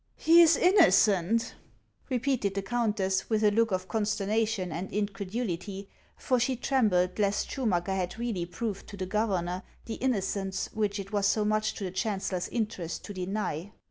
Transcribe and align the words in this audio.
"He 0.27 0.41
is 0.41 0.57
innocent!" 0.57 1.53
repeated 2.09 2.55
the 2.55 2.63
countess, 2.63 3.29
with 3.29 3.43
a 3.43 3.51
look 3.51 3.69
of 3.69 3.87
consternation 3.87 4.71
and 4.71 4.91
incredulity; 4.91 5.89
for 6.17 6.39
she 6.39 6.55
trembled 6.55 7.19
lest 7.19 7.51
Schu 7.51 7.67
macker 7.67 7.93
had 7.93 8.17
really 8.17 8.47
proved 8.47 8.87
to 8.87 8.97
the 8.97 9.05
governor 9.05 9.61
the 9.85 9.97
innocence 10.01 10.71
which 10.73 10.99
it 10.99 11.11
was 11.11 11.27
so 11.27 11.45
much 11.45 11.75
to 11.75 11.83
the 11.83 11.91
chancellor's 11.91 12.47
interest 12.49 13.03
to 13.05 13.13
deny. 13.13 13.71